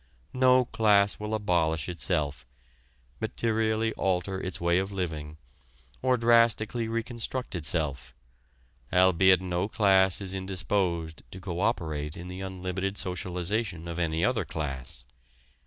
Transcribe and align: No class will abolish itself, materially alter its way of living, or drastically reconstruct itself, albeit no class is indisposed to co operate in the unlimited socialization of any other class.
No 0.33 0.65
class 0.65 1.19
will 1.19 1.35
abolish 1.35 1.87
itself, 1.87 2.47
materially 3.19 3.93
alter 3.93 4.41
its 4.41 4.59
way 4.59 4.79
of 4.79 4.91
living, 4.91 5.37
or 6.01 6.17
drastically 6.17 6.87
reconstruct 6.87 7.53
itself, 7.53 8.15
albeit 8.91 9.41
no 9.41 9.67
class 9.67 10.19
is 10.19 10.33
indisposed 10.33 11.21
to 11.29 11.39
co 11.39 11.59
operate 11.59 12.17
in 12.17 12.29
the 12.29 12.41
unlimited 12.41 12.97
socialization 12.97 13.87
of 13.87 13.99
any 13.99 14.25
other 14.25 14.43
class. 14.43 15.05